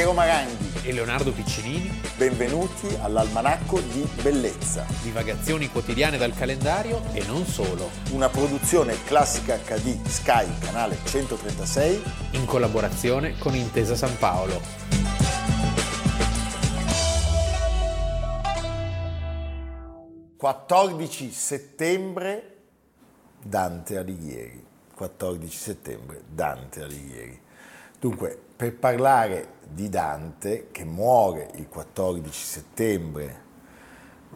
[0.00, 2.00] Piero Maranghi e Leonardo Piccinini.
[2.16, 4.86] Benvenuti all'Almanacco di Bellezza.
[5.02, 7.90] Divagazioni quotidiane dal calendario e non solo.
[8.12, 12.02] Una produzione classica HD Sky, canale 136.
[12.30, 14.62] In collaborazione con Intesa San Paolo.
[20.40, 22.56] ...14 settembre
[23.42, 24.64] Dante Alighieri.
[24.94, 27.48] 14 settembre Dante Alighieri.
[28.00, 33.48] Dunque, per parlare di Dante, che muore il 14 settembre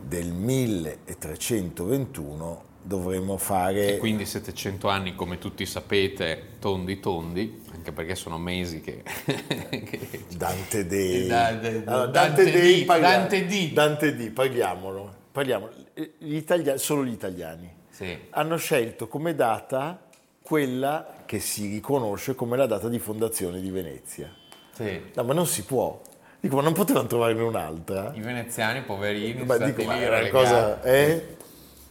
[0.01, 3.95] del 1321, dovremmo fare...
[3.95, 9.03] E quindi 700 anni, come tutti sapete, tondi tondi, anche perché sono mesi che...
[10.37, 11.27] Dante Dei.
[11.27, 13.73] Dante, Allora, Dante Dei, parliamo- Dante D.
[13.73, 15.15] Dante D, parliamolo.
[15.33, 15.73] parliamolo.
[16.19, 18.15] Gli italiani, solo gli italiani Sì.
[18.31, 20.01] hanno scelto come data
[20.43, 24.33] quella che si riconosce come la data di fondazione di Venezia.
[24.73, 25.01] Sì.
[25.15, 26.01] No, ma non si può.
[26.41, 28.13] Dico, ma non potevano trovarne un'altra?
[28.15, 30.83] I veneziani, poverini, stati dico, ma è una cosa...
[30.83, 31.37] eh?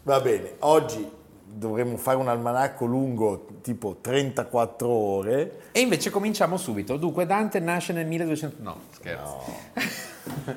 [0.03, 1.09] Va bene, oggi
[1.43, 5.59] dovremmo fare un almanacco lungo tipo 34 ore.
[5.71, 6.97] E invece cominciamo subito.
[6.97, 8.61] Dunque, Dante nasce nel 1200...
[8.61, 9.43] No, scherzo.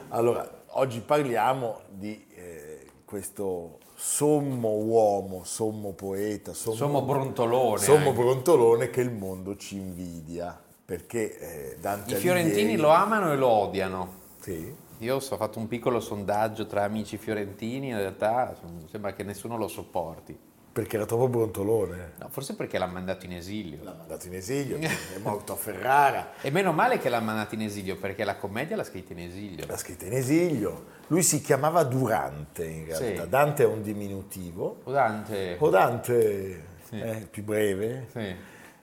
[0.08, 7.78] Allora, oggi parliamo di eh, questo sommo uomo, sommo poeta, sommo, Sommo brontolone.
[7.78, 10.58] sommo brontolone che il mondo ci invidia.
[10.84, 11.38] Perché
[11.72, 14.08] eh, Dante I fiorentini Alighieri- lo amano e lo odiano.
[14.41, 14.72] Sì.
[14.98, 18.55] Io ho fatto un piccolo sondaggio tra amici fiorentini, in realtà
[18.91, 20.38] sembra che nessuno lo sopporti.
[20.77, 22.12] Perché era troppo brontolone.
[22.19, 23.78] No, forse perché l'ha mandato in esilio.
[23.82, 24.91] L'ha mandato in esilio, è
[25.22, 28.84] morto a Ferrara, E meno male che l'ha mandato in esilio, perché la commedia l'ha
[28.84, 29.64] scritta in esilio.
[29.66, 30.84] l'ha scritta in esilio.
[31.06, 33.22] Lui si chiamava Durante in realtà.
[33.22, 33.28] Sì.
[33.30, 34.80] Dante è un diminutivo.
[34.84, 35.56] O Dante...
[35.58, 38.08] O Dante è più breve.
[38.12, 38.36] Sì.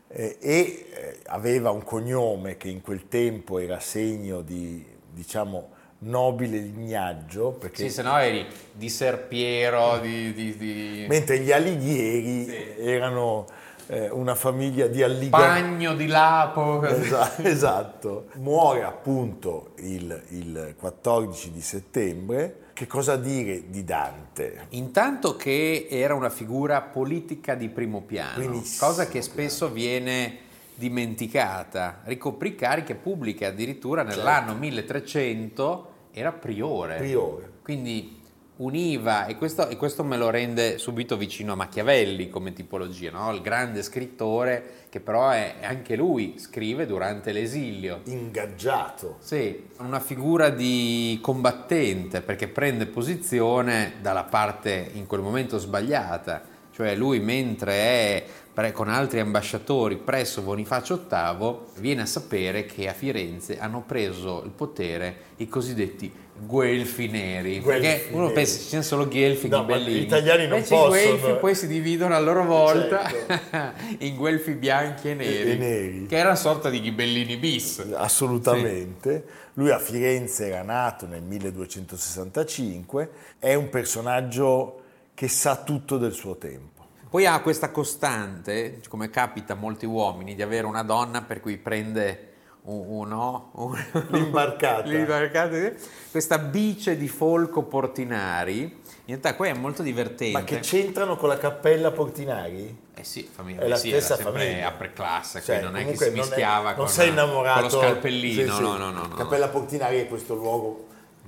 [0.08, 5.73] Eh, e eh, aveva un cognome che in quel tempo era segno di, diciamo,
[6.04, 10.34] nobile lignaggio, perché Sì, se no eri di Serpiero, di...
[10.34, 13.46] di, di- mentre gli Alighieri erano
[13.88, 15.30] eh, una famiglia di allighieri.
[15.30, 16.84] Pagno di Lapo.
[16.84, 18.28] Esa- esatto.
[18.36, 22.58] Muore appunto il, il 14 di settembre.
[22.74, 24.66] Che cosa dire di Dante?
[24.70, 30.38] Intanto che era una figura politica di primo piano, Primissimo cosa che spesso viene
[30.74, 32.02] dimenticata.
[32.04, 36.98] Ricoprì cariche pubbliche, addirittura nell'anno 1300 era priore.
[36.98, 37.52] Priore.
[37.64, 38.22] Quindi
[38.58, 43.34] univa, e questo, e questo me lo rende subito vicino a Machiavelli come tipologia, no?
[43.34, 48.02] il grande scrittore che però è anche lui scrive durante l'esilio.
[48.04, 49.18] Ingaggiato.
[49.20, 56.96] Sì, una figura di combattente perché prende posizione dalla parte in quel momento sbagliata, cioè
[56.96, 58.24] lui mentre è
[58.72, 64.52] con altri ambasciatori presso Bonifacio VIII viene a sapere che a Firenze hanno preso il
[64.52, 68.34] potere i cosiddetti guelfi neri, Guelfi perché uno neri.
[68.34, 70.96] pensa ci siano solo ghelfi No, ma ghibellini, gli italiani non invece possono.
[70.96, 73.72] i guelfi poi si dividono a loro volta Certo.
[74.06, 76.06] in guelfi bianchi e neri, E neri.
[76.08, 77.84] che era una sorta di ghibellini bis.
[77.96, 79.26] Assolutamente.
[79.54, 83.10] Lui a Firenze era nato nel 1265,
[83.40, 84.82] è un personaggio
[85.14, 86.72] che sa tutto del suo tempo.
[87.10, 91.58] Poi ha questa costante, come capita a molti uomini, di avere una donna per cui
[91.58, 92.30] prende
[92.64, 93.78] un, un- no, un-
[94.10, 94.88] L'imbarcata.
[94.88, 95.72] l'imbarcata,
[96.10, 98.82] questa bice di Folco Portinari.
[99.06, 100.32] In realtà qui è molto divertente.
[100.38, 102.80] Ma che c'entrano con la cappella Portinari?
[102.96, 104.70] Eh sì, famiglia, È la sì, stessa famiglia.
[104.70, 107.80] upper class, Cioè, non è che si non è- mischiava non con, sei innamorato con
[107.80, 108.62] lo scalpellino, Sì, sì.
[108.62, 109.16] no, no, no, no.
[109.16, 110.88] Cappella Portinari è questo luogo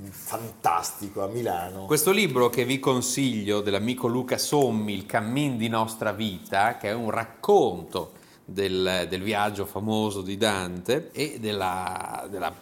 [0.09, 1.85] fantastico a Milano.
[1.85, 6.93] Questo libro che vi consiglio dell'amico Luca Sommi, Il cammin di nostra vita, che è
[6.93, 8.11] un racconto
[8.43, 12.53] del, del viaggio famoso di Dante e della, della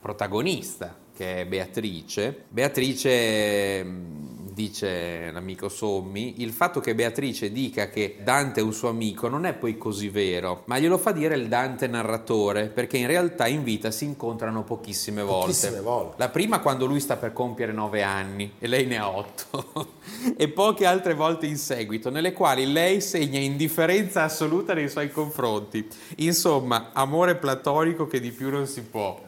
[0.00, 2.44] protagonista che è Beatrice.
[2.48, 8.88] Beatrice mh, dice l'amico Sommi, il fatto che Beatrice dica che Dante è un suo
[8.88, 13.06] amico non è poi così vero, ma glielo fa dire il Dante narratore, perché in
[13.06, 15.46] realtà in vita si incontrano pochissime volte.
[15.46, 16.14] Pochissime volte.
[16.18, 19.92] La prima quando lui sta per compiere nove anni e lei ne ha otto,
[20.36, 25.86] e poche altre volte in seguito, nelle quali lei segna indifferenza assoluta nei suoi confronti.
[26.16, 29.27] Insomma, amore platonico che di più non si può.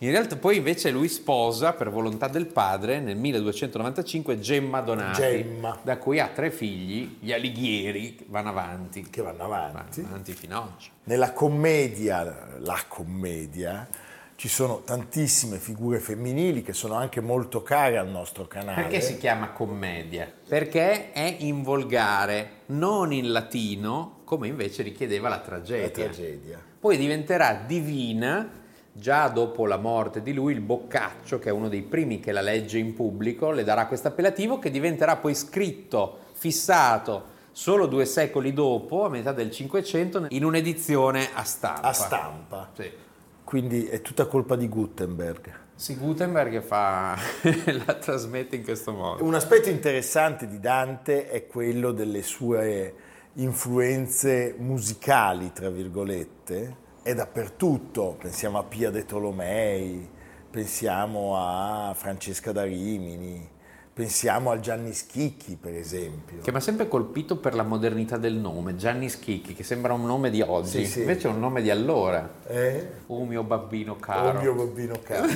[0.00, 5.76] In realtà poi invece lui sposa per volontà del padre nel 1295 Gemma Donati, Gemma.
[5.82, 9.02] da cui ha tre figli, gli Alighieri, che vanno avanti.
[9.10, 10.00] Che vanno avanti.
[10.02, 10.90] Vanno avanti fino ad oggi.
[11.04, 13.88] Nella commedia, la commedia,
[14.36, 18.82] ci sono tantissime figure femminili che sono anche molto care al nostro canale.
[18.82, 20.30] Perché si chiama commedia?
[20.48, 25.88] Perché è in volgare, non in latino, come invece richiedeva la La tragedia.
[25.90, 26.62] tragedia.
[26.78, 28.48] Poi diventerà divina
[28.98, 32.40] già dopo la morte di lui il Boccaccio, che è uno dei primi che la
[32.40, 38.52] legge in pubblico, le darà questo appellativo che diventerà poi scritto, fissato solo due secoli
[38.52, 41.88] dopo, a metà del Cinquecento, in un'edizione a stampa.
[41.88, 42.70] A stampa.
[42.74, 42.90] Sì.
[43.44, 45.52] Quindi è tutta colpa di Gutenberg.
[45.74, 47.16] Sì, Gutenberg fa,
[47.86, 49.24] la trasmette in questo modo.
[49.24, 52.94] Un aspetto interessante di Dante è quello delle sue
[53.34, 60.08] influenze musicali, tra virgolette, è dappertutto, pensiamo a Pia de Tolomei,
[60.50, 63.48] pensiamo a Francesca da Rimini,
[63.92, 66.40] pensiamo al Gianni Schicchi per esempio.
[66.42, 70.04] Che mi ha sempre colpito per la modernità del nome, Gianni Schicchi, che sembra un
[70.04, 71.00] nome di oggi, Sì, sì.
[71.00, 72.30] invece è un nome di allora.
[72.46, 72.86] Eh?
[73.06, 74.38] Oh mio bambino caro.
[74.38, 75.28] Oh mio bambino caro.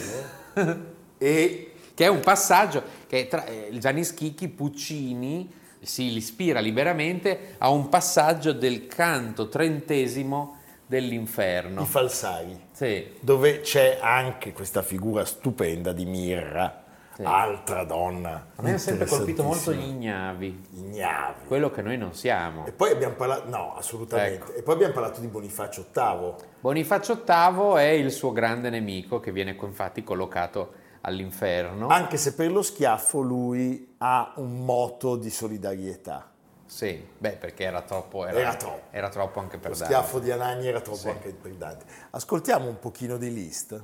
[1.19, 7.69] e Che è un passaggio che tra eh, Gianni Schicchi, Puccini, si ispira liberamente a
[7.71, 10.61] un passaggio del canto trentesimo
[11.01, 11.83] dell'inferno.
[11.83, 13.15] i falsari, Sì.
[13.21, 16.81] dove c'è anche questa figura stupenda di Mirra,
[17.15, 17.23] Sì.
[17.25, 18.49] altra donna.
[18.57, 21.47] A me ha sempre colpito molto gli ignavi, ignavi.
[21.47, 22.67] quello che noi non siamo.
[22.67, 24.45] E poi abbiamo parlato, no, assolutamente.
[24.45, 24.53] Ecco.
[24.55, 26.35] E poi abbiamo parlato di Bonifacio VIII.
[26.61, 30.73] Bonifacio VIII è il suo grande nemico che viene infatti collocato
[31.03, 31.89] all'inferno.
[31.89, 36.32] Anche se per lo schiaffo lui ha un moto di solidarietà.
[36.73, 38.87] Sì, beh, perché era troppo, era, Era troppo.
[38.93, 39.93] era troppo anche per Lo Dante.
[39.93, 41.09] schiaffo di Anagni era troppo Sì.
[41.11, 41.85] anche per Dante.
[42.13, 43.79] Ascoltiamo un pochino di Liszt.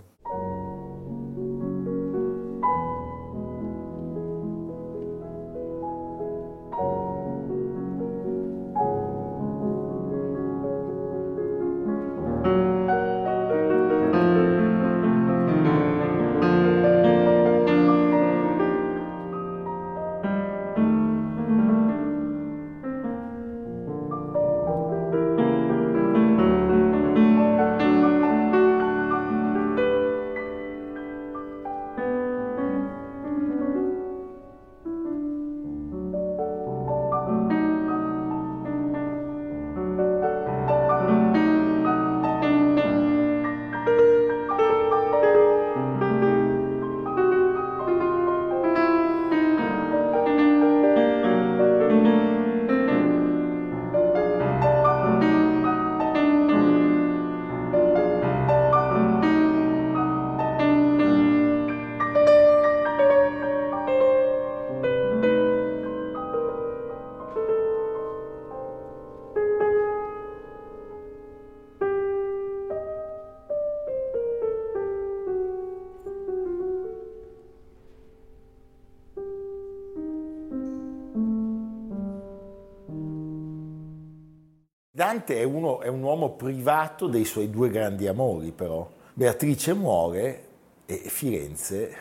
[84.98, 88.90] Dante è, uno- è un uomo privato dei suoi due grandi amori, però.
[89.14, 90.46] Beatrice muore
[90.86, 91.96] e Firenze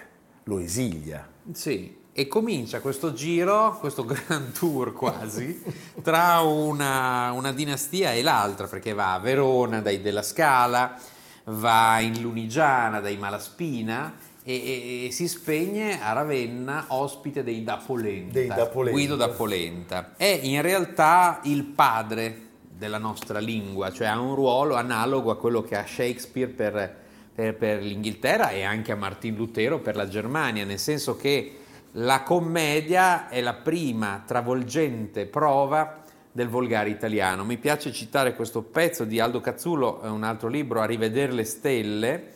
[0.45, 1.29] lo esilia.
[1.51, 5.61] Sì, e comincia questo giro, questo grand tour quasi,
[6.01, 10.97] tra una, una dinastia e l'altra, perché va a Verona dai Della Scala,
[11.43, 17.77] va in Lunigiana dai Malaspina e, e- e si spegne a Ravenna ospite dei Da
[17.77, 18.97] Polenta, Dei Da Polenta.
[18.97, 20.13] Guido da Polenta.
[20.17, 22.45] È in realtà il padre
[22.77, 26.95] della nostra lingua, cioè ha un ruolo analogo a quello che ha Shakespeare per,
[27.33, 31.57] per- per l'Inghilterra e anche a Martin Lutero per la Germania, nel senso che
[31.93, 37.43] la commedia è la prima travolgente prova del volgare italiano.
[37.43, 42.31] Mi piace citare questo pezzo di Aldo Cazzullo, un altro libro, A rivedere le stelle.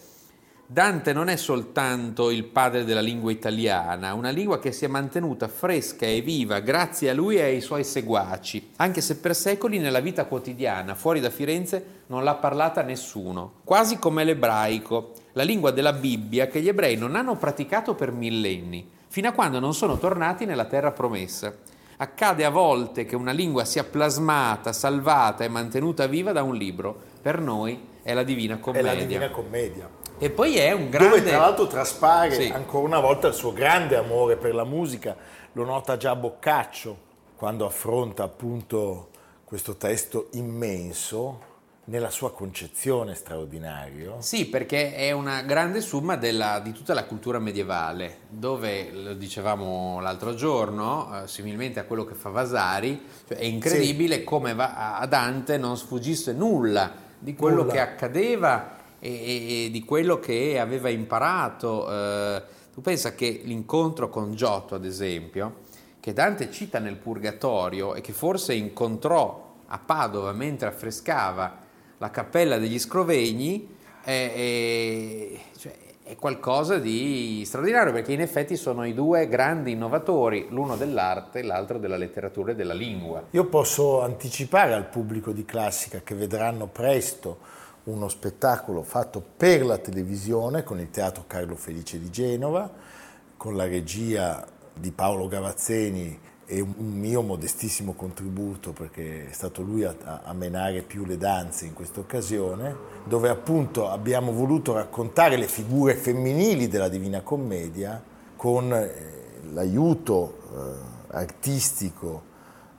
[0.71, 5.49] Dante non è soltanto il padre della lingua italiana, una lingua che si è mantenuta
[5.49, 9.99] fresca e viva grazie a lui e ai suoi seguaci, anche se per secoli nella
[9.99, 15.91] vita quotidiana, fuori da Firenze, non l'ha parlata nessuno, quasi come l'ebraico, la lingua della
[15.91, 20.45] Bibbia che gli ebrei non hanno praticato per millenni, fino a quando non sono tornati
[20.45, 21.53] nella terra promessa.
[21.97, 26.97] Accade a volte che una lingua sia plasmata, salvata e mantenuta viva da un libro.
[27.21, 28.93] Per noi è la Divina È Commedia.
[28.93, 30.00] la Divina Commedia.
[30.23, 31.17] E poi è un grande...
[31.17, 32.51] Dove tra l'altro traspare Sì.
[32.53, 35.15] ancora una volta il suo grande amore per la musica,
[35.53, 36.95] lo nota già Boccaccio
[37.35, 39.09] quando affronta appunto
[39.43, 41.49] questo testo immenso
[41.85, 44.17] nella sua concezione straordinario.
[44.19, 49.99] Sì, perché è una grande somma della- di tutta la cultura medievale, dove, lo dicevamo
[50.01, 55.05] l'altro giorno, eh, similmente a quello che fa Vasari, cioè è incredibile come va- a
[55.07, 57.73] Dante non sfuggisse nulla di quello Nulla.
[57.73, 61.91] che accadeva e, e- e di quello che aveva imparato.
[61.91, 62.43] Eh,
[62.73, 65.55] tu pensa che l'incontro con Giotto, ad esempio,
[65.99, 71.57] che Dante cita nel Purgatorio e che forse incontrò a Padova mentre affrescava
[71.97, 78.85] la cappella degli Scrovegni, è, è- cioè, è qualcosa di straordinario perché in effetti sono
[78.85, 83.23] i due grandi innovatori, l'uno dell'arte, l'altro della letteratura e della lingua.
[83.31, 87.37] Io posso anticipare al pubblico di classica che vedranno presto
[87.83, 92.69] uno spettacolo fatto per la televisione con il Teatro Carlo Felice di Genova,
[93.37, 99.83] con la regia di Paolo Gavazzeni e un mio modestissimo contributo perché è stato lui
[99.83, 105.37] a, a- a menare più le danze in questa occasione, dove appunto abbiamo voluto raccontare
[105.37, 108.03] le figure femminili della Divina Commedia
[108.35, 108.93] con eh,
[109.53, 112.23] l'aiuto eh, artistico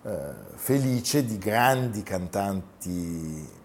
[0.02, 0.18] eh,
[0.54, 3.60] felice di grandi cantanti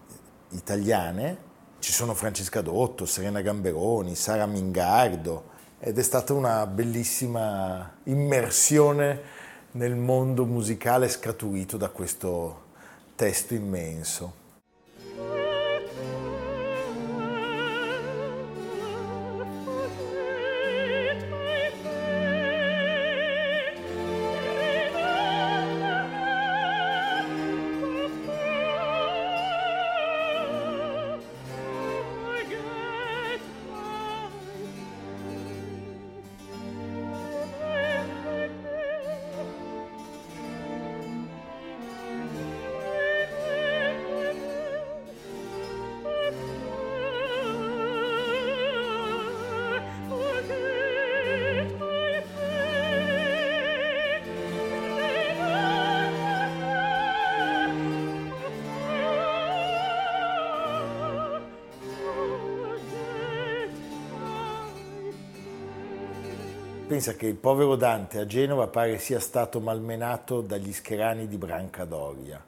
[0.50, 1.46] italiane.
[1.78, 9.20] Ci sono Francesca Dotto, Serena Gamberoni, Sara Mingardo ed è stata una bellissima immersione
[9.72, 12.66] nel mondo musicale scaturito da questo
[13.14, 14.37] testo immenso.
[66.98, 72.44] Pensa che il povero Dante a Genova pare sia stato malmenato dagli scherani di Brancadoria.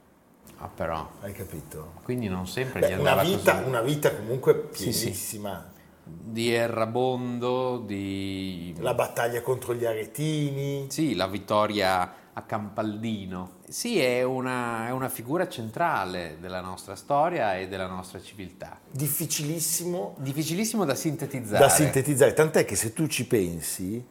[0.59, 1.93] Ah, però, Hai capito?
[2.03, 3.69] quindi non sempre gli Beh, una, andava vita, così.
[3.69, 5.03] una vita comunque Sì, sì.
[5.05, 5.71] pienissima.
[6.03, 8.75] Di Errabondo, di...
[8.81, 10.87] La battaglia contro gli aretini.
[10.91, 13.59] Sì, la vittoria a Campaldino.
[13.69, 18.81] Sì, è una, è una figura centrale della nostra storia e della nostra civiltà.
[18.91, 21.61] Difficilissimo Difficilissimo da sintetizzare.
[21.61, 24.05] da sintetizzare, tant'è che se tu ci pensi,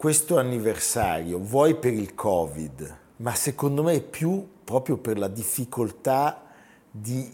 [0.00, 6.40] questo anniversario, vuoi per il Covid, ma secondo me più proprio per la difficoltà
[6.90, 7.30] di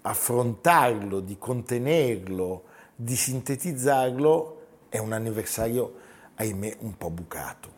[0.00, 2.62] affrontarlo, di contenerlo,
[2.96, 5.96] di sintetizzarlo, è un anniversario,
[6.36, 7.68] ahimè, un po' bucato.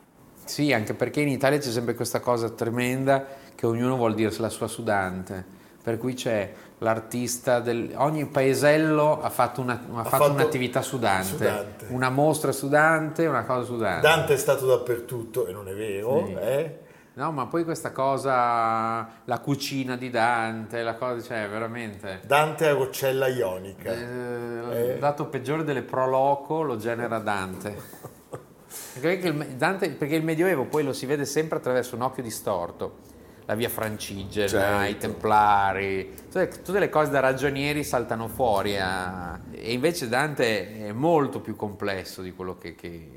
[0.45, 4.49] Sì, anche perché in Italia c'è sempre questa cosa tremenda che ognuno vuol dirsi la
[4.49, 5.45] sua sudante.
[5.91, 7.91] Per cui c'è l'artista del...
[7.97, 11.27] Ogni paesello ha fatto, una- ha fatto fatto un'attività sudante.
[11.27, 11.87] sudante.
[11.89, 14.07] Una mostra sudante, una cosa sudante.
[14.07, 16.33] Dante è stato dappertutto, e non è vero, Sì.
[16.35, 16.79] eh?
[17.15, 22.21] No, ma poi questa cosa, la cucina di Dante, la cosa, cioè veramente...
[22.25, 23.91] Dante a Roccella Ionica.
[23.93, 27.77] Eh, Il dato peggiore delle proloco lo genera Dante.
[29.01, 32.99] Perché il, Dante- perché il Medioevo poi lo si vede sempre attraverso un occhio distorto.
[33.51, 34.91] La via francigena, Certo.
[34.93, 38.79] i templari, cioè, tutte le cose da ragionieri saltano fuori.
[38.79, 43.11] a- E invece Dante è molto più complesso di quello che, che-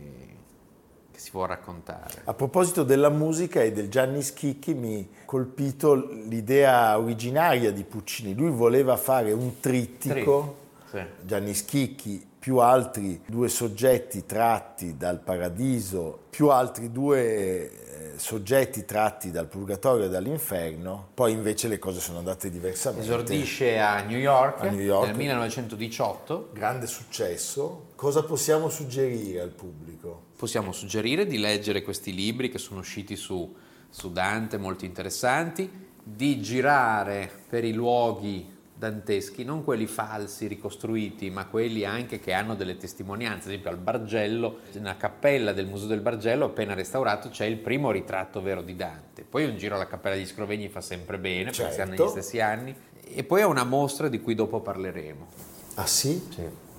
[1.11, 2.21] che si può raccontare.
[2.23, 8.33] A proposito della musica e del Gianni Schicchi mi ha colpito l'idea originaria di Puccini.
[8.33, 10.57] Lui voleva fare un trittico,
[10.89, 10.99] Sì.
[11.21, 19.31] Gianni Schicchi, più altri due soggetti tratti dal paradiso, più altri due eh, soggetti tratti
[19.31, 23.05] dal purgatorio e dall'inferno, poi invece le cose sono andate diversamente.
[23.05, 25.07] Esordisce a New York, A New York.
[25.07, 26.49] nel 1918.
[26.51, 27.91] Grande successo.
[27.95, 30.23] Cosa possiamo suggerire al pubblico?
[30.35, 33.55] Possiamo suggerire di leggere questi libri che sono usciti su,
[33.89, 35.71] su Dante, molto interessanti,
[36.03, 42.55] di girare per i luoghi danteschi, non quelli falsi, ricostruiti, ma quelli anche che hanno
[42.55, 43.43] delle testimonianze.
[43.45, 47.91] Ad esempio al Bargello, nella cappella del Museo del Bargello, appena restaurato, c'è il primo
[47.91, 49.23] ritratto vero di Dante.
[49.23, 52.03] Poi un giro alla Cappella di Scrovegni fa sempre bene, perché si hanno Certo.
[52.03, 52.75] negli stessi anni.
[53.15, 55.27] E poi è una mostra di cui dopo parleremo,
[55.75, 56.29] Ah sì?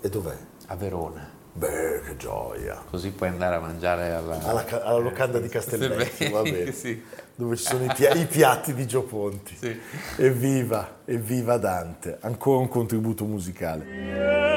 [0.00, 0.36] E dov'è?
[0.66, 1.30] a Verona.
[1.56, 2.82] Beh, che gioia.
[2.90, 4.38] Così puoi andare a mangiare alla...
[4.42, 6.72] Alla, alla locanda di Castelvecchio, va bene.
[6.72, 7.00] Sì.
[7.36, 9.56] Dove ci sono i, pia- i piatti di Gio Ponti.
[9.56, 9.76] Sì.
[10.18, 12.18] Evviva, evviva Dante.
[12.20, 14.53] Ancora un contributo musicale.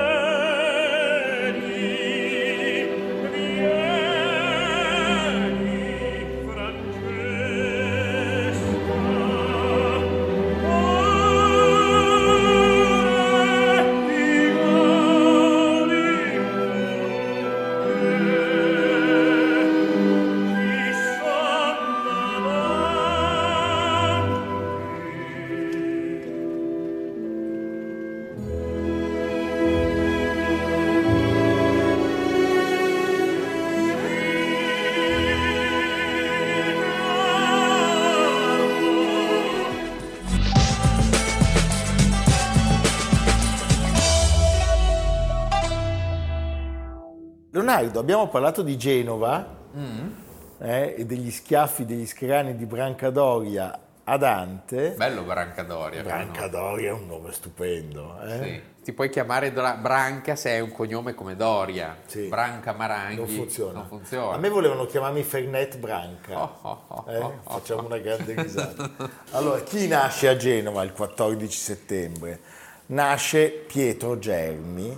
[47.77, 49.45] Leonardo, abbiamo parlato di Genova
[50.59, 54.91] eh, e degli schiaffi degli scherani di Brancadoria a Dante.
[54.97, 56.01] Bello Brancadoria.
[56.01, 58.19] Brancadoria è un nome stupendo.
[58.23, 58.41] eh?
[58.43, 58.61] Sì.
[58.83, 61.95] Ti puoi chiamare Branca se hai un cognome come Doria.
[62.07, 62.27] Sì.
[62.27, 63.17] Branca Maranghi.
[63.17, 63.73] Non funziona.
[63.79, 64.35] Non funziona.
[64.35, 66.41] A me volevano chiamarmi Fernet Branca.
[66.41, 67.51] Oh, oh, oh, Eh, oh, oh.
[67.51, 68.89] Facciamo una grande risata.
[69.31, 72.39] Allora, chi nasce a Genova il 14 settembre?
[72.87, 74.97] Nasce Pietro Germi,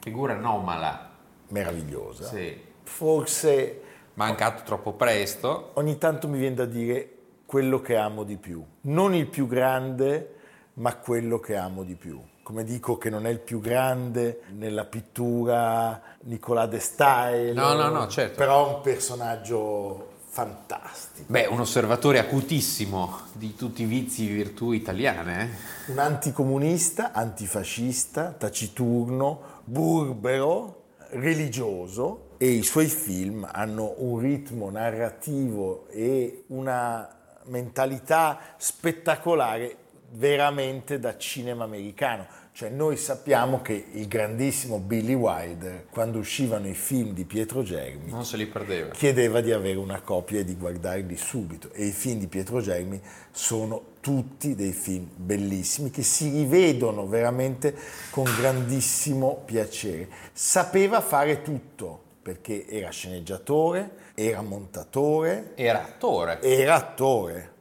[0.00, 1.10] Figura anomala.
[1.48, 2.24] Meravigliosa.
[2.28, 2.58] Sì.
[2.82, 3.80] Forse
[4.14, 5.70] Mancato troppo presto.
[5.74, 7.10] ogni tanto mi viene da dire
[7.44, 8.64] quello che amo di più.
[8.82, 10.34] Non il più grande,
[10.74, 12.20] ma quello che amo di più.
[12.42, 17.54] Come dico che non è il più grande nella pittura Nicolas de Stael.
[17.54, 18.36] No, no, no, certo.
[18.36, 21.24] Però è un personaggio fantastico.
[21.32, 25.42] Beh, un osservatore acutissimo di tutti i vizi e virtù italiane.
[25.86, 25.92] eh?
[25.92, 36.44] Un anticomunista, antifascista, taciturno, burbero, religioso e i suoi film hanno un ritmo narrativo e
[36.48, 37.08] una
[37.44, 39.76] mentalità spettacolare
[40.10, 42.26] veramente da cinema americano.
[42.56, 48.08] Cioè noi sappiamo che il grandissimo Billy Wilder, quando uscivano i film di Pietro Germi,
[48.10, 48.92] Non se li perdeva.
[48.92, 52.98] chiedeva di avere una copia e di guardarli subito e i film di Pietro Germi
[53.30, 57.76] sono tutti dei film bellissimi che si rivedono veramente
[58.08, 60.08] con grandissimo piacere.
[60.32, 66.40] Sapeva fare tutto perché era sceneggiatore, era montatore, Era attore.
[66.40, 67.52] era attore,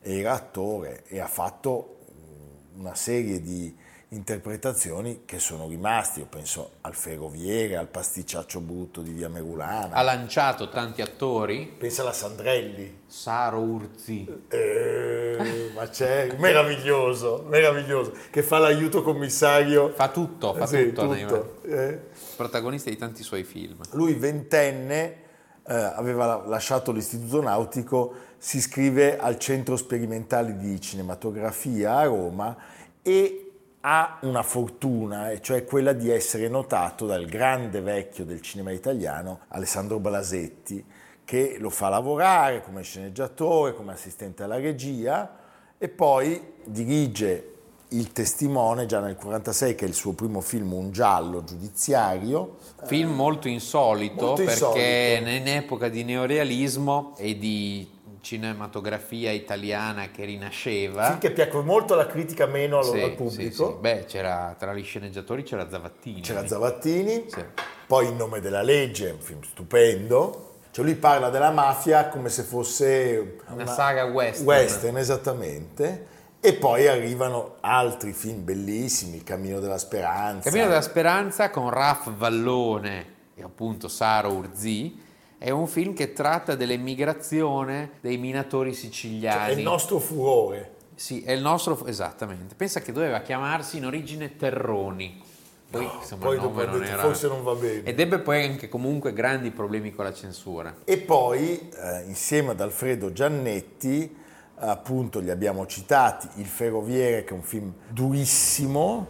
[0.00, 6.72] era attore e ha fatto mm, una serie di interpretazioni che sono rimasti, io penso
[6.80, 11.74] al Ferroviere, al pasticciaccio brutto di Via Merulana, Ha lanciato tanti attori.
[11.78, 14.44] pensa alla Sandrelli, Saro Urzi.
[14.48, 19.90] Eh, ma c'è, meraviglioso, meraviglioso, che fa l'aiuto commissario.
[19.90, 21.14] Fa tutto, fa Sì, tutto.
[21.14, 22.00] tutto, eh.
[22.36, 23.80] Protagonista di tanti suoi film.
[23.92, 25.26] Lui ventenne
[25.66, 32.56] eh, aveva lasciato l'istituto nautico, si iscrive al Centro Sperimentale di Cinematografia a Roma
[33.02, 33.47] e
[33.80, 39.40] ha una fortuna, e cioè quella di essere notato dal grande vecchio del cinema italiano,
[39.48, 40.84] Alessandro Blasetti,
[41.24, 45.36] che lo fa lavorare come sceneggiatore, come assistente alla regia
[45.78, 47.52] e poi dirige
[47.90, 53.12] Il Testimone già nel 1946, che è il suo primo film, un giallo giudiziario, Film
[53.12, 55.30] molto insolito Molto perché insolito.
[55.30, 57.88] in epoca di neorealismo e di
[58.20, 61.06] cinematografia italiana che rinasceva.
[61.06, 63.66] Film che piacque molto alla critica, meno al, Sì, al sì, pubblico.
[63.74, 63.80] sì.
[63.80, 66.20] Beh, c'era tra gli sceneggiatori c'era Zavattini.
[66.20, 67.42] C'era Zavattini, Sì.
[67.86, 70.44] poi In nome della legge, un film stupendo.
[70.70, 74.46] Cioè lui parla della mafia come se fosse Una saga western.
[74.46, 76.06] western, esattamente.
[76.40, 80.48] E poi arrivano altri film bellissimi, Il Cammino della Speranza.
[80.50, 85.06] Cammino della Speranza con Raf Vallone e appunto Saro Urzi
[85.38, 89.54] è un film che tratta dell'emigrazione dei minatori Cioè, siciliani.
[89.54, 90.74] è il nostro furore.
[90.96, 92.56] Sì, è il nostro, esattamente.
[92.56, 95.22] Pensa che doveva chiamarsi in origine Terroni.
[95.70, 97.02] Poi, insomma, poi dopo non detto, era...
[97.02, 97.82] forse non va bene.
[97.84, 100.74] Ed ebbe poi anche comunque grandi problemi con la censura.
[100.84, 104.16] E poi, eh, insieme ad Alfredo Giannetti,
[104.56, 109.06] appunto li abbiamo citati, Il Ferroviere, che è un film durissimo,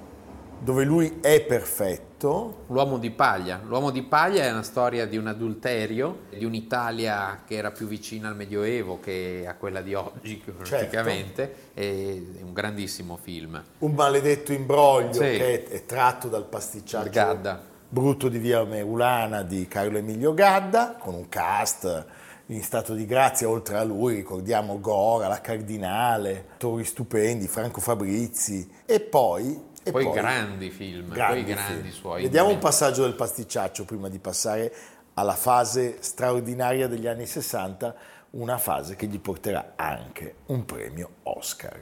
[0.61, 2.07] dove lui è perfetto,
[2.66, 3.61] L'uomo di paglia.
[3.64, 8.29] L'uomo di paglia è una storia di un adulterio, di un'Italia che era più vicina
[8.29, 11.55] al Medioevo che a quella di oggi, praticamente.
[11.75, 11.83] È
[12.42, 13.62] un grandissimo film.
[13.79, 15.18] Un maledetto imbroglio Sì.
[15.21, 17.62] che è, è tratto dal pasticciaggio Gadda.
[17.88, 22.05] brutto di Via Merulana di Carlo Emilio Gadda, con un cast
[22.47, 28.68] in stato di grazia, oltre a lui ricordiamo Gora, la Cardinale, attori stupendi, Franco Fabrizi
[28.85, 29.66] e poi...
[29.83, 31.93] e Poi grandi film, grandi poi grandi film.
[31.93, 32.23] suoi.
[32.23, 34.73] Vediamo un passaggio del pasticciaccio prima di passare
[35.14, 37.95] alla fase straordinaria degli anni 60,
[38.31, 41.81] una fase che gli porterà anche un premio Oscar.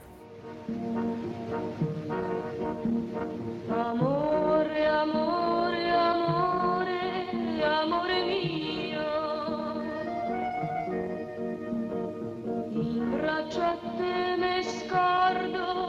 [3.69, 6.99] Amore, amore, amore,
[7.63, 9.05] amore mio.
[12.71, 15.86] In braccio a te me scordo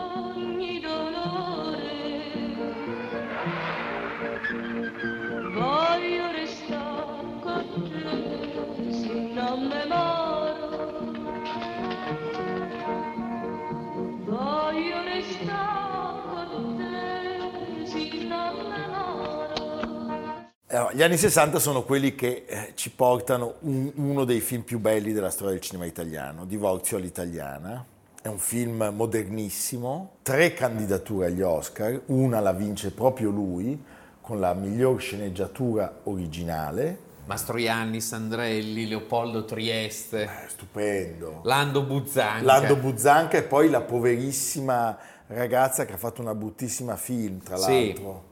[20.70, 24.78] Allora, gli anni 60 sono quelli che eh, ci portano un- uno dei film più
[24.78, 27.84] belli della storia del cinema italiano, Divorzio all'italiana.
[28.20, 33.82] È un film modernissimo, tre candidature agli Oscar, una la vince proprio lui
[34.20, 41.40] con la miglior sceneggiatura originale, Mastroianni, Sandrelli, Leopoldo Trieste, Eh, stupendo.
[41.44, 42.42] Lando Buzzanca.
[42.42, 47.88] Lando Buzzanca e poi la poverissima ragazza che ha fatto una bruttissima film, tra Sì.
[47.92, 48.24] l'altro.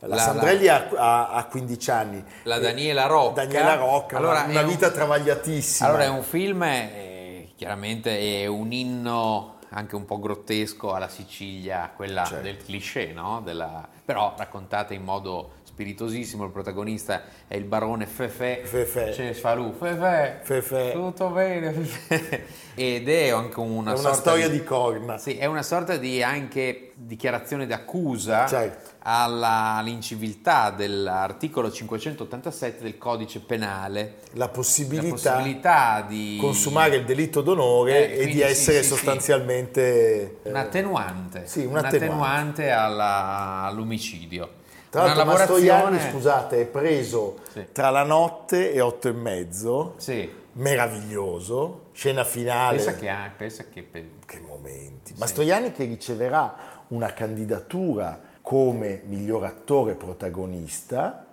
[0.00, 2.22] La, La- Sandrelli ha, ha- ha 15 anni.
[2.42, 3.44] La Daniela Rocca.
[3.46, 5.88] Daniela Rocca, Allora, una, un- vita travagliatissima.
[5.88, 11.90] Allora è un film, eh, chiaramente è un inno anche un po' grottesco alla Sicilia,
[11.96, 12.42] quella Certo.
[12.42, 13.40] del cliché, no?
[13.42, 19.12] Della- però raccontata in modo spiritosissimo, il protagonista è il barone Fefe, Fefe.
[19.14, 20.92] Cioè, Falù, Fefe, Fefe.
[20.92, 22.46] tutto bene, Fefe.
[22.74, 25.16] ed è anche una, È una storia di corna.
[25.16, 28.90] Sì, è una sorta di anche dichiarazione d'accusa Certo.
[29.00, 34.16] alla- all'inciviltà dell'articolo 587 del codice penale.
[34.32, 38.82] La La possibilità, possibilità di consumare il delitto d'onore Eh, e di sì, essere sì,
[38.82, 38.88] sì.
[38.94, 40.38] sostanzialmente...
[40.42, 42.04] eh, un attenuante, Sì, un un attenuante.
[42.06, 44.60] attenuante alla- all'omicidio.
[44.92, 47.66] Tra l'altro Mastroianni, lavorazione scusate, è preso Sì.
[47.72, 52.76] tra la notte e otto e mezzo, Sì, meraviglioso, scena finale.
[52.76, 53.88] pensa che, ha- pensa che
[54.26, 55.14] Che momenti.
[55.16, 61.24] Mastroianni che riceverà una candidatura come miglior attore protagonista,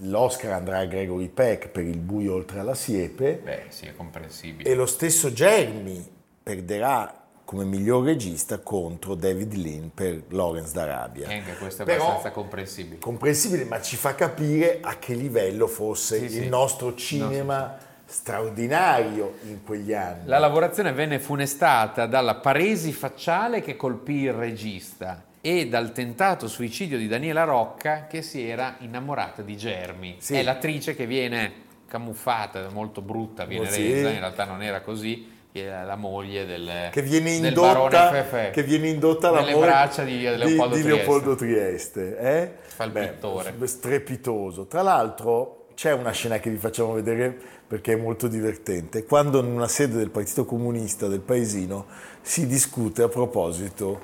[0.00, 4.68] l'Oscar andrà a Gregory Peck per Il buio oltre alla siepe beh, sì, è comprensibile.
[4.68, 6.02] e lo stesso Jeremy
[6.42, 7.21] perderà
[7.52, 11.28] come miglior regista contro David Lean per Lawrence d'Arabia.
[11.28, 12.98] E anche questo è Però- abbastanza comprensibile.
[12.98, 16.48] comprensibile, ma ci fa capire a che livello fosse Sì, il sì.
[16.48, 20.22] nostro cinema straordinario in quegli anni.
[20.28, 26.96] La lavorazione venne funestata dalla paresi facciale che colpì il regista e dal tentato suicidio
[26.96, 30.16] di Daniela Rocca che si era innamorata di Germi.
[30.20, 30.36] Sì.
[30.36, 31.52] È l'attrice che viene
[31.86, 33.92] camuffata, molto brutta, viene Oh, sì.
[33.92, 38.50] resa, in realtà non era così, la moglie del, che viene del barone indotta, Fefe.
[38.52, 40.88] che viene indotta moglie braccia di Leopoldo di Trieste.
[40.88, 42.52] Leopoldo Trieste, eh?
[42.62, 43.54] Fa il Beh, pittore.
[43.66, 44.66] strepitoso.
[44.66, 47.36] Tra l'altro c'è una scena che vi facciamo vedere
[47.66, 49.04] perché è molto divertente.
[49.04, 51.86] Quando in una sede del Partito Comunista del paesino
[52.22, 54.00] si discute a proposito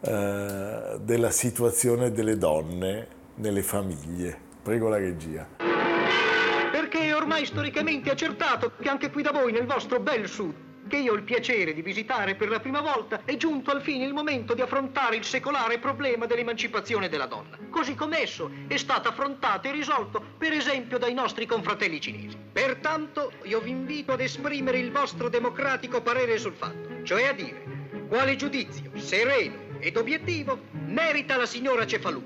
[0.00, 4.36] eh, della situazione delle donne nelle famiglie.
[4.62, 5.46] Prego la regia.
[6.70, 10.54] Perché è ormai storicamente accertato che anche qui da voi, nel vostro bel sud,
[10.88, 14.04] che io ho il piacere di visitare per la prima volta, è giunto al fine
[14.04, 19.08] il momento di affrontare il secolare problema dell'emancipazione della donna, così come esso è stato
[19.08, 22.36] affrontato e risolto, per esempio, dai nostri confratelli cinesi.
[22.52, 27.62] Pertanto, io vi invito ad esprimere il vostro democratico parere sul fatto, cioè a dire
[28.08, 32.24] quale giudizio sereno ed obiettivo merita la signora Cefalù.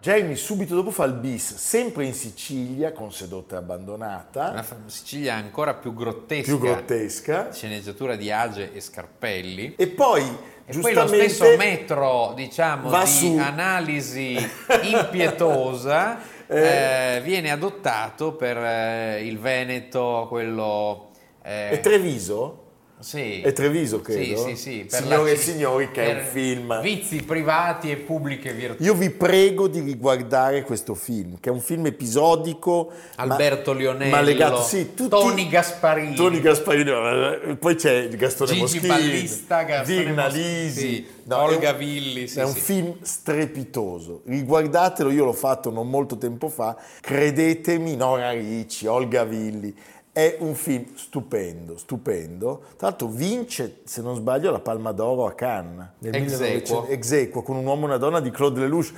[0.00, 5.74] Jamie subito dopo fa il bis, sempre in Sicilia, con sedotta abbandonata, Una Sicilia ancora
[5.74, 7.52] più grottesca, più grottesca.
[7.52, 9.74] sceneggiatura di Age e Scarpelli.
[9.76, 10.22] E poi,
[10.64, 13.36] E poi lo stesso metro, diciamo, di su.
[13.38, 14.36] analisi
[14.84, 21.10] impietosa eh, viene adottato per eh, il Veneto, quello...
[21.42, 22.68] eh, È Treviso?
[23.00, 23.40] Sì.
[23.40, 24.36] è Treviso, credo.
[24.44, 24.86] Sì, sì, sì.
[24.88, 26.80] per Signore la e signori, che è un film.
[26.80, 28.82] Vizi privati e pubbliche virtù.
[28.82, 32.90] Io vi prego di riguardare questo film, che è un film episodico.
[33.16, 36.14] ma- Alberto Lionello, ma legato, sì, tutti- Tony Gasparini.
[36.14, 41.40] Tony Gasparini, poi c'è Gastone Gigi Moschini, Ballista, Gastone Virna Mos- Lisi, sì, No, è
[41.42, 46.48] Olga un- Villi, sì, è un film strepitoso, riguardatelo, io l'ho fatto non molto tempo
[46.48, 49.74] fa, credetemi, Nora Ricci, Olga Villi,
[50.20, 52.62] è un film stupendo, stupendo.
[52.76, 56.88] Tra l'altro vince, se non sbaglio, la Palma d'Oro a Cannes nel Ex 1900 aequo.
[56.92, 58.92] ex aequo, con un uomo e una donna di Claude Lelouch.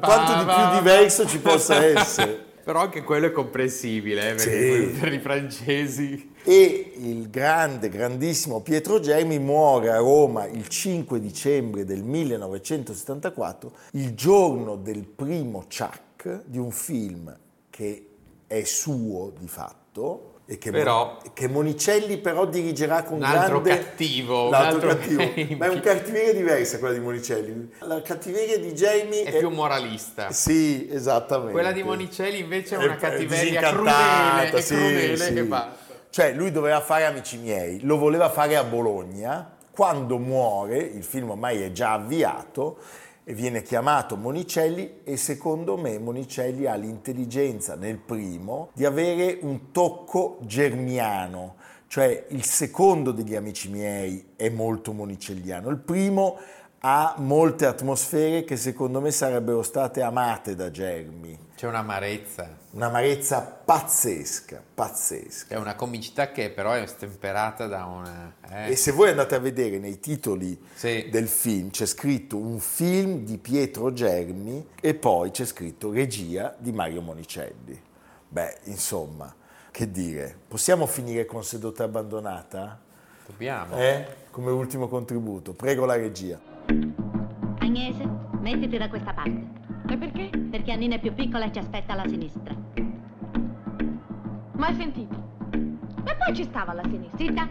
[0.00, 2.42] Quanto di più diverso ci possa essere.
[2.64, 4.96] Però anche quello è comprensibile, eh, Sì.
[4.98, 6.32] per i francesi...
[6.46, 14.14] E il grande, grandissimo Pietro Gelmi muore a Roma il 5 dicembre del 1974, il
[14.14, 17.34] giorno del primo Chuck di un film
[17.70, 18.13] che
[18.58, 23.82] è suo di fatto e che, Però- che Monicelli però dirigerà con Un altro grande...
[23.82, 25.56] cattivo, un L'altro altro- cattivo.
[25.56, 27.70] Ma è un cattiveria diversa quella di Monicelli.
[27.80, 30.30] La cattiveria di Jamie È più moralista.
[30.32, 31.52] Sì, esattamente.
[31.52, 35.32] Quella di Monicelli invece è È- una è cattiveria crudele, è sì, crudele sì.
[35.32, 35.82] che basta.
[36.10, 39.50] Cioè, lui doveva fare Amici miei, lo voleva fare a Bologna.
[39.70, 42.78] Quando muore, il film ormai è già avviato
[43.24, 49.70] e viene chiamato Monicelli e secondo me Monicelli ha l'intelligenza nel primo di avere un
[49.72, 51.56] tocco germiano,
[51.86, 56.38] cioè il secondo degli Amici miei è molto monicelliano, il primo
[56.86, 61.38] ha molte atmosfere che secondo me sarebbero state amate da Germi.
[61.56, 65.54] C'è un'amarezza, Un'amarezza pazzesca, pazzesca.
[65.54, 68.34] è una comicità che però è stemperata da una...
[68.50, 71.08] eh, E se voi andate a vedere nei titoli Sì.
[71.10, 76.70] del film c'è scritto un film di Pietro Germi e poi c'è scritto regia di
[76.72, 77.80] Mario Monicelli.
[78.28, 79.34] Beh, insomma,
[79.70, 82.78] che dire, possiamo finire con Sedotta abbandonata?
[83.26, 83.74] Dobbiamo.
[83.78, 84.06] Eh?
[84.30, 85.54] Come ultimo contributo.
[85.54, 86.52] Prego la regia.
[87.58, 88.08] Agnese,
[88.40, 89.46] mettiti da questa parte.
[89.88, 90.30] E perché?
[90.50, 92.54] Perché Annina è più piccola e ci aspetta alla sinistra.
[94.52, 95.14] Mai sentito?
[95.52, 97.16] E poi ci stava alla sinistra.
[97.16, 97.48] Zitta!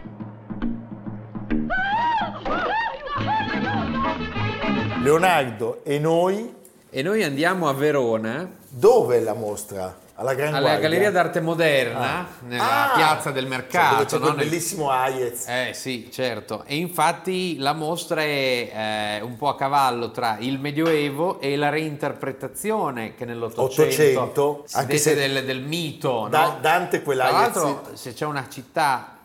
[5.02, 6.54] Leonardo e noi,
[6.96, 10.03] E noi andiamo a Verona, dove è la mostra?
[10.16, 10.76] Alla alla?
[10.78, 12.26] Galleria d'Arte Moderna, Ah.
[12.46, 12.94] nella Ah!
[12.96, 14.18] piazza del Cioè, mercato.
[14.18, 14.44] dove c'è no?
[14.44, 15.48] bellissimo Hayez.
[15.48, 16.62] Eh sì, certo.
[16.66, 21.68] E infatti la mostra è eh, un po' a cavallo tra il Medioevo e la
[21.68, 26.28] reinterpretazione che nell'Ottocento Ottocento, si anche se del, del mito.
[26.30, 26.58] Da- no?
[26.60, 29.16] Dante Tra quell'Hayez l'altro, se c'è una città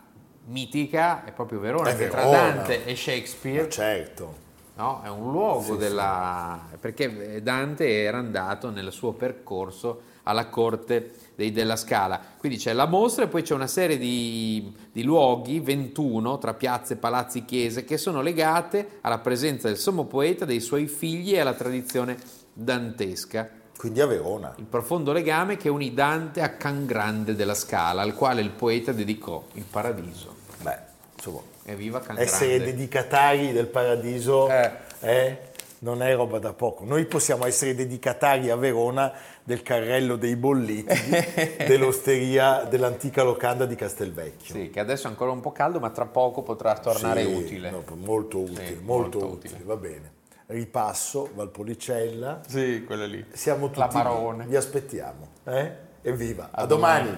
[0.45, 2.23] mitica, è proprio Verona, che tra.
[2.25, 4.36] Dante e Shakespeare certo.
[4.73, 5.02] no?
[5.04, 6.60] è un luogo Sì, della...
[6.80, 12.19] perché Dante era andato nel suo percorso alla corte dei Della Scala.
[12.37, 16.97] Quindi c'è la mostra e poi c'è una serie di, di luoghi, 21, tra piazze,
[16.97, 21.53] palazzi, chiese, che sono legate alla presenza del sommo poeta, dei suoi figli e alla
[21.53, 22.17] tradizione
[22.53, 23.49] dantesca.
[23.77, 24.53] Quindi a Verona.
[24.57, 28.91] Il profondo legame che unì Dante a Can Grande della Scala, al quale il poeta
[28.91, 30.35] dedicò il paradiso.
[30.61, 30.77] Beh,
[31.15, 32.65] insomma, Evviva Can essere Grande!
[32.73, 34.71] dedicatari del paradiso Eh.
[34.99, 35.37] eh,
[35.79, 36.83] non è roba da poco.
[36.85, 39.11] Noi possiamo essere dedicatari a Verona
[39.43, 40.93] del carrello dei bolliti
[41.65, 44.53] dell'osteria dell'antica locanda di Castelvecchio.
[44.55, 47.69] Sì, che adesso è ancora un po' caldo, ma tra poco potrà tornare Sì, utile.
[47.71, 49.53] no, molto utile, Sì, molto, molto utile.
[49.53, 49.63] utile.
[49.65, 50.11] va bene.
[50.47, 53.23] Ripasso, Valpolicella, Sì, quello lì.
[53.31, 53.93] siamo tutti La lì.
[53.93, 54.45] Marone.
[54.47, 55.27] Vi aspettiamo.
[55.45, 55.71] Eh?
[56.01, 57.17] Evviva, a, A domani.